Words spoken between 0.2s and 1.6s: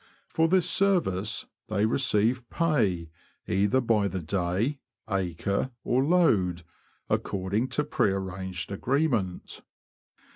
For this service,